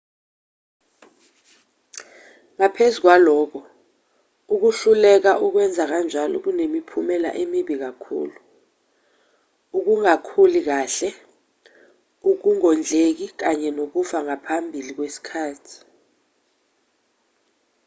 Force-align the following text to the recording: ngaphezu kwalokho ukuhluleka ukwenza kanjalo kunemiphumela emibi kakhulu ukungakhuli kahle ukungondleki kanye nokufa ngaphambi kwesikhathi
ngaphezu 2.57 2.97
kwalokho 3.03 3.59
ukuhluleka 4.53 5.31
ukwenza 5.45 5.83
kanjalo 5.91 6.35
kunemiphumela 6.43 7.29
emibi 7.43 7.75
kakhulu 7.83 8.37
ukungakhuli 9.77 10.59
kahle 10.69 11.09
ukungondleki 12.31 13.27
kanye 13.41 13.69
nokufa 13.77 14.17
ngaphambi 14.25 14.79
kwesikhathi 14.95 15.75